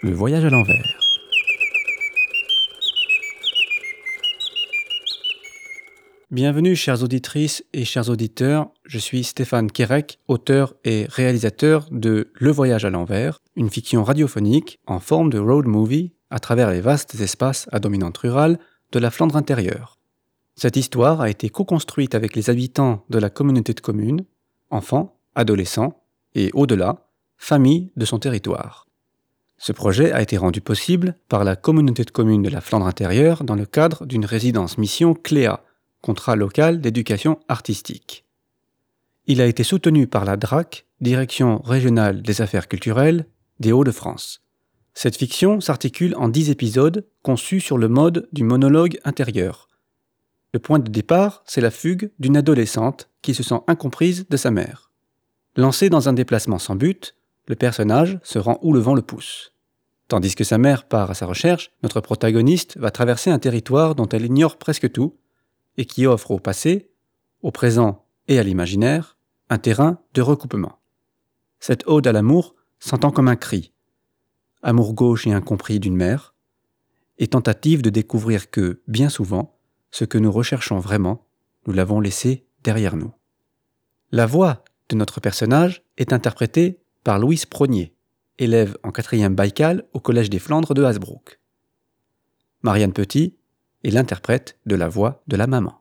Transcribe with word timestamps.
Le 0.00 0.12
voyage 0.12 0.44
à 0.44 0.50
l'envers. 0.50 0.96
Bienvenue 6.30 6.76
chères 6.76 7.02
auditrices 7.02 7.64
et 7.72 7.84
chers 7.84 8.08
auditeurs, 8.08 8.70
je 8.84 8.98
suis 8.98 9.24
Stéphane 9.24 9.72
Kerek, 9.72 10.20
auteur 10.28 10.74
et 10.84 11.06
réalisateur 11.08 11.88
de 11.90 12.30
Le 12.34 12.50
voyage 12.52 12.84
à 12.84 12.90
l'envers, 12.90 13.40
une 13.56 13.70
fiction 13.70 14.04
radiophonique 14.04 14.78
en 14.86 15.00
forme 15.00 15.30
de 15.30 15.40
road 15.40 15.66
movie 15.66 16.12
à 16.30 16.38
travers 16.38 16.70
les 16.70 16.80
vastes 16.80 17.16
espaces 17.20 17.68
à 17.72 17.80
dominante 17.80 18.18
rurale 18.18 18.60
de 18.92 19.00
la 19.00 19.10
Flandre 19.10 19.36
intérieure. 19.36 19.98
Cette 20.54 20.76
histoire 20.76 21.20
a 21.20 21.28
été 21.28 21.48
co-construite 21.48 22.14
avec 22.14 22.36
les 22.36 22.50
habitants 22.50 23.04
de 23.10 23.18
la 23.18 23.30
communauté 23.30 23.74
de 23.74 23.80
communes, 23.80 24.24
enfants, 24.70 25.18
adolescents 25.34 26.04
et 26.36 26.50
au-delà, 26.54 27.08
familles 27.36 27.90
de 27.96 28.04
son 28.04 28.20
territoire. 28.20 28.87
Ce 29.58 29.72
projet 29.72 30.12
a 30.12 30.22
été 30.22 30.36
rendu 30.36 30.60
possible 30.60 31.16
par 31.28 31.44
la 31.44 31.56
communauté 31.56 32.04
de 32.04 32.10
communes 32.10 32.42
de 32.42 32.48
la 32.48 32.60
Flandre 32.60 32.86
intérieure 32.86 33.42
dans 33.42 33.56
le 33.56 33.66
cadre 33.66 34.06
d'une 34.06 34.24
résidence 34.24 34.78
mission 34.78 35.14
CLEA, 35.14 35.64
contrat 36.00 36.36
local 36.36 36.80
d'éducation 36.80 37.40
artistique. 37.48 38.24
Il 39.26 39.40
a 39.42 39.46
été 39.46 39.64
soutenu 39.64 40.06
par 40.06 40.24
la 40.24 40.36
DRAC, 40.36 40.86
Direction 41.00 41.58
régionale 41.58 42.22
des 42.22 42.40
affaires 42.40 42.66
culturelles 42.66 43.26
des 43.60 43.72
Hauts-de-France. 43.72 44.42
Cette 44.94 45.16
fiction 45.16 45.60
s'articule 45.60 46.14
en 46.16 46.28
dix 46.28 46.50
épisodes 46.50 47.06
conçus 47.22 47.60
sur 47.60 47.78
le 47.78 47.88
mode 47.88 48.28
du 48.32 48.42
monologue 48.42 48.98
intérieur. 49.04 49.68
Le 50.52 50.58
point 50.58 50.78
de 50.78 50.90
départ, 50.90 51.42
c'est 51.46 51.60
la 51.60 51.70
fugue 51.70 52.10
d'une 52.18 52.36
adolescente 52.36 53.10
qui 53.22 53.34
se 53.34 53.42
sent 53.42 53.60
incomprise 53.66 54.26
de 54.28 54.36
sa 54.36 54.50
mère. 54.50 54.90
Lancée 55.56 55.90
dans 55.90 56.08
un 56.08 56.14
déplacement 56.14 56.58
sans 56.58 56.74
but, 56.74 57.14
le 57.48 57.56
personnage 57.56 58.20
se 58.22 58.38
rend 58.38 58.58
où 58.62 58.72
le 58.72 58.78
vent 58.78 58.94
le 58.94 59.02
pousse. 59.02 59.52
Tandis 60.06 60.34
que 60.34 60.44
sa 60.44 60.58
mère 60.58 60.86
part 60.86 61.10
à 61.10 61.14
sa 61.14 61.26
recherche, 61.26 61.72
notre 61.82 62.00
protagoniste 62.00 62.78
va 62.78 62.90
traverser 62.90 63.30
un 63.30 63.38
territoire 63.38 63.94
dont 63.94 64.08
elle 64.08 64.24
ignore 64.24 64.58
presque 64.58 64.92
tout 64.92 65.16
et 65.76 65.86
qui 65.86 66.06
offre 66.06 66.30
au 66.30 66.38
passé, 66.38 66.90
au 67.42 67.50
présent 67.50 68.06
et 68.28 68.38
à 68.38 68.42
l'imaginaire 68.42 69.16
un 69.50 69.58
terrain 69.58 69.98
de 70.14 70.22
recoupement. 70.22 70.78
Cette 71.58 71.86
ode 71.86 72.06
à 72.06 72.12
l'amour 72.12 72.54
s'entend 72.78 73.10
comme 73.10 73.28
un 73.28 73.36
cri, 73.36 73.72
amour 74.62 74.94
gauche 74.94 75.26
et 75.26 75.32
incompris 75.32 75.80
d'une 75.80 75.96
mère, 75.96 76.34
et 77.18 77.26
tentative 77.26 77.82
de 77.82 77.90
découvrir 77.90 78.50
que, 78.50 78.82
bien 78.86 79.08
souvent, 79.08 79.58
ce 79.90 80.04
que 80.04 80.18
nous 80.18 80.30
recherchons 80.30 80.78
vraiment, 80.78 81.26
nous 81.66 81.72
l'avons 81.72 82.00
laissé 82.00 82.46
derrière 82.62 82.96
nous. 82.96 83.12
La 84.12 84.26
voix 84.26 84.64
de 84.88 84.96
notre 84.96 85.20
personnage 85.20 85.82
est 85.96 86.12
interprétée 86.12 86.78
Louise 87.16 87.46
Prognier, 87.46 87.94
élève 88.38 88.76
en 88.82 88.90
quatrième 88.90 89.34
Baïkal 89.34 89.84
au 89.94 90.00
Collège 90.00 90.28
des 90.28 90.38
Flandres 90.38 90.74
de 90.74 90.84
Hasbrook. 90.84 91.40
Marianne 92.62 92.92
Petit 92.92 93.36
est 93.84 93.90
l'interprète 93.90 94.58
de 94.66 94.74
la 94.74 94.88
voix 94.88 95.22
de 95.28 95.36
la 95.36 95.46
maman. 95.46 95.80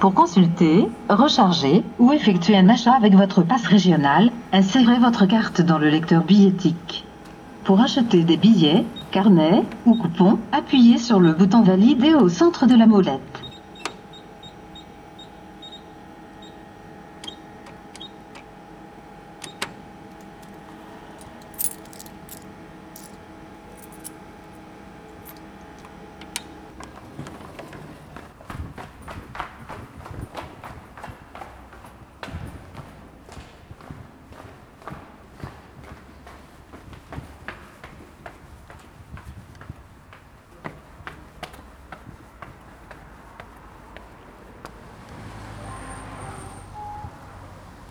Pour 0.00 0.14
consulter, 0.14 0.86
recharger 1.10 1.82
ou 1.98 2.12
effectuer 2.12 2.56
un 2.56 2.70
achat 2.70 2.94
avec 2.94 3.14
votre 3.14 3.42
passe 3.42 3.66
régional, 3.66 4.30
insérez 4.52 4.98
votre 4.98 5.26
carte 5.26 5.60
dans 5.60 5.78
le 5.78 5.90
lecteur 5.90 6.24
billettique. 6.24 7.04
Pour 7.64 7.80
acheter 7.80 8.24
des 8.24 8.38
billets, 8.38 8.86
carnets 9.10 9.64
ou 9.86 9.94
coupons, 9.94 10.38
appuyez 10.52 10.98
sur 10.98 11.20
le 11.20 11.32
bouton 11.32 11.62
validé 11.62 12.14
au 12.14 12.28
centre 12.28 12.66
de 12.66 12.74
la 12.74 12.86
molette. 12.86 13.49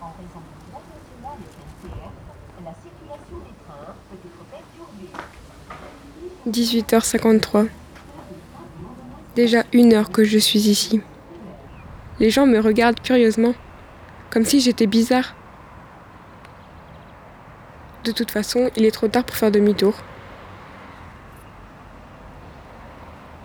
En 0.10 0.14
raison 0.18 0.40
de 0.40 0.72
grève 0.72 0.88
nationale 0.90 1.40
SNCF, 1.54 2.16
la 2.66 2.74
circulation 2.74 3.38
des 3.46 3.54
trains 3.64 3.94
peut 4.10 4.18
être 4.26 4.44
perturbée. 4.50 5.12
18h53. 6.50 7.68
Déjà 9.36 9.64
une 9.72 9.94
heure 9.94 10.10
que 10.10 10.24
je 10.24 10.40
suis 10.40 10.68
ici. 10.68 11.02
Les 12.20 12.32
gens 12.32 12.48
me 12.48 12.58
regardent 12.58 13.00
curieusement, 13.00 13.54
comme 14.32 14.46
si 14.46 14.62
j'étais 14.62 14.88
bizarre. 14.88 15.36
De 18.04 18.12
toute 18.12 18.32
façon, 18.32 18.72
il 18.76 18.86
est 18.86 18.92
trop 18.92 19.10
tard 19.10 19.26
pour 19.26 19.36
faire 19.36 19.52
demi-tour. 19.52 19.94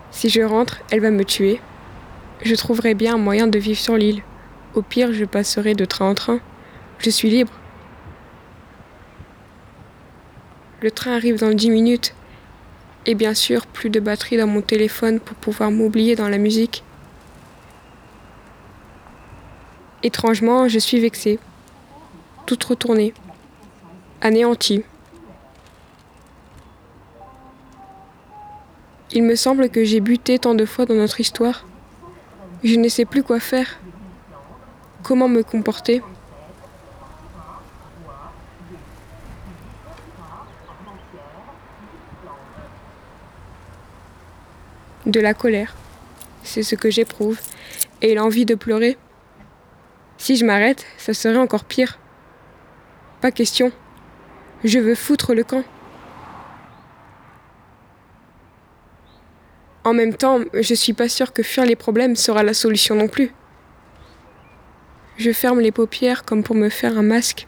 Si 0.09 0.29
je 0.29 0.41
rentre, 0.41 0.79
elle 0.89 1.01
va 1.01 1.11
me 1.11 1.25
tuer. 1.25 1.61
Je 2.41 2.55
trouverai 2.55 2.95
bien 2.95 3.15
un 3.15 3.19
moyen 3.19 3.45
de 3.45 3.59
vivre 3.59 3.79
sur 3.79 3.97
l'île. 3.97 4.23
Au 4.73 4.81
pire, 4.81 5.13
je 5.13 5.25
passerai 5.25 5.75
de 5.75 5.85
train 5.85 6.09
en 6.09 6.15
train. 6.15 6.39
Je 6.99 7.09
suis 7.09 7.29
libre. 7.29 7.51
Le 10.81 10.91
train 10.91 11.15
arrive 11.15 11.39
dans 11.39 11.51
10 11.51 11.69
minutes. 11.69 12.13
Et 13.05 13.15
bien 13.15 13.33
sûr, 13.33 13.67
plus 13.67 13.89
de 13.89 13.99
batterie 13.99 14.37
dans 14.37 14.47
mon 14.47 14.61
téléphone 14.61 15.19
pour 15.19 15.35
pouvoir 15.35 15.71
m'oublier 15.71 16.15
dans 16.15 16.29
la 16.29 16.37
musique. 16.37 16.83
Étrangement, 20.03 20.67
je 20.67 20.79
suis 20.79 20.99
vexée. 20.99 21.39
Toute 22.45 22.63
retournée. 22.63 23.13
Anéantie. 24.21 24.83
Il 29.11 29.23
me 29.23 29.35
semble 29.35 29.69
que 29.69 29.83
j'ai 29.83 30.01
buté 30.01 30.39
tant 30.39 30.55
de 30.55 30.65
fois 30.65 30.85
dans 30.85 30.95
notre 30.95 31.19
histoire. 31.19 31.65
Je 32.63 32.75
ne 32.75 32.89
sais 32.89 33.05
plus 33.05 33.23
quoi 33.23 33.39
faire. 33.39 33.79
Comment 35.03 35.27
me 35.27 35.43
comporter? 35.43 36.01
De 45.05 45.19
la 45.19 45.33
colère. 45.33 45.75
C'est 46.43 46.63
ce 46.63 46.75
que 46.75 46.89
j'éprouve. 46.89 47.39
Et 48.01 48.15
l'envie 48.15 48.45
de 48.45 48.55
pleurer. 48.55 48.97
Si 50.17 50.35
je 50.35 50.45
m'arrête, 50.45 50.85
ça 50.97 51.13
serait 51.13 51.37
encore 51.37 51.65
pire. 51.65 51.99
Pas 53.21 53.31
question. 53.31 53.71
Je 54.63 54.79
veux 54.79 54.95
foutre 54.95 55.33
le 55.33 55.43
camp. 55.43 55.63
En 59.83 59.93
même 59.93 60.15
temps, 60.15 60.39
je 60.53 60.73
suis 60.73 60.93
pas 60.93 61.09
sûre 61.09 61.31
que 61.31 61.43
fuir 61.43 61.65
les 61.65 61.75
problèmes 61.75 62.15
sera 62.15 62.41
la 62.41 62.55
solution 62.55 62.95
non 62.95 63.07
plus. 63.07 63.31
Je 65.17 65.31
ferme 65.31 65.59
les 65.59 65.71
paupières 65.71 66.25
comme 66.25 66.43
pour 66.43 66.55
me 66.55 66.69
faire 66.69 66.97
un 66.97 67.03
masque. 67.03 67.47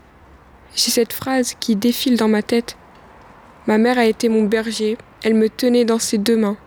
J'ai 0.75 0.91
cette 0.91 1.13
phrase 1.13 1.55
qui 1.59 1.75
défile 1.75 2.15
dans 2.15 2.27
ma 2.27 2.43
tête. 2.43 2.77
Ma 3.65 3.79
mère 3.79 3.97
a 3.97 4.05
été 4.05 4.29
mon 4.29 4.43
berger, 4.43 4.97
elle 5.23 5.33
me 5.33 5.49
tenait 5.49 5.83
dans 5.83 5.97
ses 5.97 6.19
deux 6.19 6.37
mains. 6.37 6.57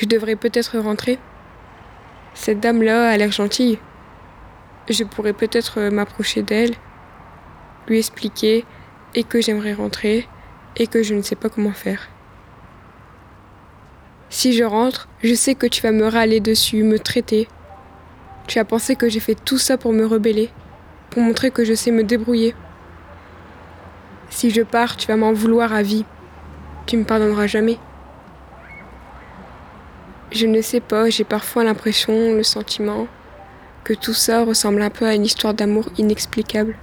Je 0.00 0.06
devrais 0.06 0.36
peut-être 0.36 0.78
rentrer. 0.78 1.18
Cette 2.32 2.58
dame-là 2.58 3.10
a 3.10 3.16
l'air 3.18 3.30
gentille. 3.30 3.78
Je 4.88 5.04
pourrais 5.04 5.34
peut-être 5.34 5.78
m'approcher 5.90 6.40
d'elle, 6.40 6.74
lui 7.86 7.98
expliquer 7.98 8.64
et 9.14 9.24
que 9.24 9.42
j'aimerais 9.42 9.74
rentrer 9.74 10.26
et 10.76 10.86
que 10.86 11.02
je 11.02 11.14
ne 11.14 11.20
sais 11.20 11.34
pas 11.34 11.50
comment 11.50 11.74
faire. 11.74 12.08
Si 14.30 14.54
je 14.54 14.64
rentre, 14.64 15.06
je 15.22 15.34
sais 15.34 15.54
que 15.54 15.66
tu 15.66 15.82
vas 15.82 15.92
me 15.92 16.06
râler 16.06 16.40
dessus, 16.40 16.82
me 16.82 16.98
traiter. 16.98 17.46
Tu 18.46 18.58
as 18.58 18.64
pensé 18.64 18.96
que 18.96 19.10
j'ai 19.10 19.20
fait 19.20 19.34
tout 19.34 19.58
ça 19.58 19.76
pour 19.76 19.92
me 19.92 20.06
rebeller, 20.06 20.48
pour 21.10 21.20
montrer 21.22 21.50
que 21.50 21.62
je 21.62 21.74
sais 21.74 21.90
me 21.90 22.04
débrouiller. 22.04 22.54
Si 24.30 24.48
je 24.48 24.62
pars, 24.62 24.96
tu 24.96 25.08
vas 25.08 25.16
m'en 25.16 25.34
vouloir 25.34 25.74
à 25.74 25.82
vie. 25.82 26.06
Tu 26.86 26.96
me 26.96 27.04
pardonneras 27.04 27.46
jamais. 27.46 27.78
Je 30.32 30.46
ne 30.46 30.62
sais 30.62 30.80
pas, 30.80 31.10
j'ai 31.10 31.24
parfois 31.24 31.64
l'impression, 31.64 32.34
le 32.34 32.44
sentiment, 32.44 33.08
que 33.82 33.94
tout 33.94 34.14
ça 34.14 34.44
ressemble 34.44 34.80
un 34.80 34.90
peu 34.90 35.04
à 35.04 35.14
une 35.14 35.24
histoire 35.24 35.54
d'amour 35.54 35.86
inexplicable. 35.98 36.76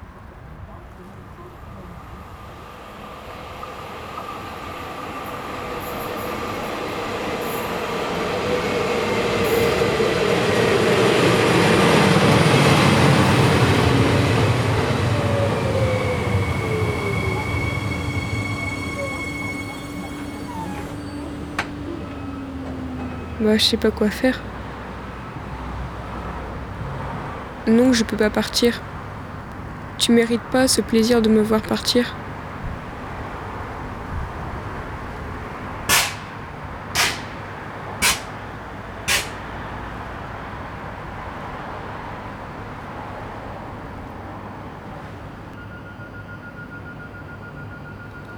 Bah, 23.48 23.58
je 23.58 23.64
sais 23.64 23.78
pas 23.78 23.92
quoi 23.92 24.10
faire. 24.10 24.42
Non, 27.66 27.94
je 27.94 28.04
peux 28.04 28.18
pas 28.18 28.30
partir. 28.30 28.82
Tu 29.98 30.12
mérites 30.12 30.42
pas 30.52 30.68
ce 30.68 30.82
plaisir 30.82 31.22
de 31.22 31.30
me 31.30 31.42
voir 31.42 31.62
partir. 31.62 32.14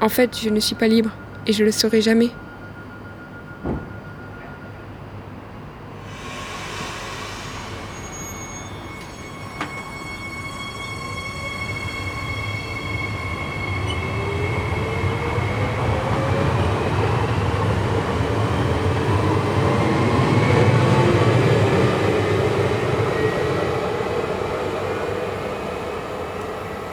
En 0.01 0.07
fait, 0.07 0.39
je 0.39 0.49
ne 0.49 0.59
suis 0.59 0.75
pas 0.75 0.87
libre 0.87 1.09
et 1.47 1.53
je 1.53 1.63
le 1.63 1.71
serai 1.71 1.99
jamais. 1.99 2.29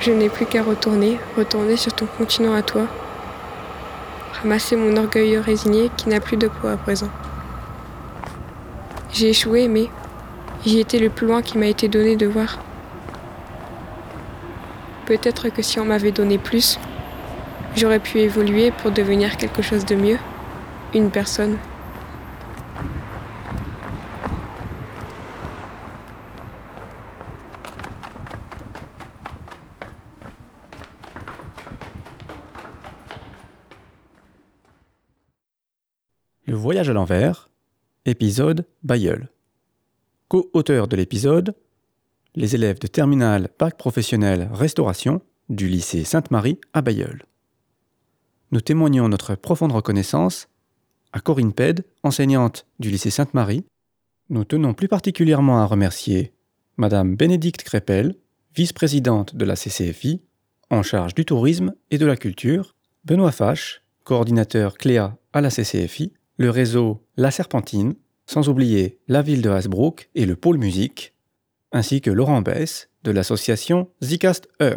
Je 0.07 0.13
n'ai 0.13 0.29
plus 0.29 0.47
qu'à 0.47 0.63
retourner, 0.63 1.19
retourner 1.37 1.77
sur 1.77 1.93
ton 1.93 2.07
continent 2.07 2.55
à 2.55 2.63
toi, 2.63 2.87
ramasser 4.41 4.77
mon 4.77 4.97
orgueil 4.97 5.37
résigné 5.39 5.91
qui 5.97 6.09
n'a 6.09 6.21
plus 6.21 6.37
de 6.37 6.47
poids 6.47 6.71
à 6.71 6.77
présent. 6.77 7.09
J'ai 9.13 9.31
échoué, 9.31 9.67
mais 9.67 9.89
j'y 10.65 10.79
étais 10.79 11.01
le 11.01 11.11
plus 11.11 11.27
loin 11.27 11.43
qui 11.43 11.59
m'a 11.59 11.67
été 11.67 11.89
donné 11.89 12.15
de 12.15 12.25
voir. 12.29 12.61
Peut-être 15.07 15.49
que 15.49 15.61
si 15.61 15.81
on 15.81 15.85
m'avait 15.85 16.13
donné 16.13 16.39
plus, 16.39 16.79
j'aurais 17.75 17.99
pu 17.99 18.19
évoluer 18.19 18.71
pour 18.71 18.93
devenir 18.93 19.37
quelque 19.37 19.63
chose 19.63 19.85
de 19.87 19.97
mieux, 19.97 20.19
une 20.95 21.11
personne. 21.11 21.59
Le 36.49 36.55
voyage 36.55 36.89
à 36.89 36.93
l'envers, 36.93 37.51
épisode 38.05 38.67
Bayeul. 38.85 39.31
Co-auteur 40.29 40.87
de 40.87 40.95
l'épisode, 40.95 41.57
les 42.37 42.55
élèves 42.55 42.79
de 42.79 42.87
terminale 42.87 43.49
bac 43.59 43.77
professionnel 43.77 44.49
restauration 44.53 45.23
du 45.49 45.67
lycée 45.67 46.05
Sainte-Marie 46.05 46.61
à 46.73 46.83
Bayeul. 46.83 47.25
Nous 48.53 48.61
témoignons 48.61 49.09
notre 49.09 49.35
profonde 49.35 49.73
reconnaissance 49.73 50.47
à 51.13 51.19
Corinne 51.19 51.53
Ped, 51.53 51.85
enseignante 52.05 52.65
du 52.79 52.91
lycée 52.91 53.11
Sainte-Marie. 53.11 53.65
Nous 54.31 54.45
tenons 54.45 54.73
plus 54.73 54.87
particulièrement 54.87 55.59
à 55.59 55.67
remercier 55.67 56.33
Madame 56.77 57.17
Bénédicte 57.17 57.65
Crépel, 57.65 58.15
vice-présidente 58.55 59.35
de 59.35 59.45
la 59.45 59.57
CCFI, 59.57 60.23
en 60.71 60.85
charge 60.85 61.17
du 61.17 61.25
tourisme 61.25 61.75
et 61.91 61.99
de 61.99 62.07
la 62.07 62.17
culture, 62.17 62.77
Benoît 63.05 63.33
Fache, 63.33 63.83
coordinateur 64.05 64.79
Cléa 64.79 65.19
à 65.33 65.41
la 65.41 65.51
CCFI, 65.51 66.13
le 66.37 66.51
réseau 66.51 67.03
La 67.17 67.31
Serpentine, 67.31 67.95
sans 68.27 68.49
oublier 68.49 68.99
la 69.09 69.23
ville 69.23 69.43
de 69.43 69.51
Hasbrook 69.51 70.11
et 70.15 70.27
le 70.27 70.37
pôle 70.37 70.59
musique, 70.59 71.15
ainsi 71.73 72.01
que 72.01 72.11
Laurent 72.11 72.43
Bess 72.43 72.91
de 73.05 73.11
l'association 73.11 73.89
Zicast 74.03 74.49
Heure. 74.61 74.75